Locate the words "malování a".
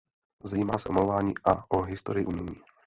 0.93-1.71